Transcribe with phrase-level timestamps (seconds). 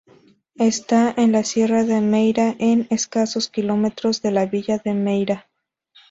[0.57, 2.57] Está en la sierra de Meira, a
[2.89, 5.47] escasos kilómetros de la villa de Meira.